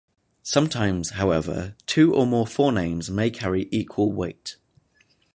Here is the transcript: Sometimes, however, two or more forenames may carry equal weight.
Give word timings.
Sometimes, 0.41 1.11
however, 1.11 1.75
two 1.85 2.11
or 2.15 2.25
more 2.25 2.47
forenames 2.47 3.11
may 3.11 3.29
carry 3.29 3.67
equal 3.71 4.11
weight. 4.11 4.55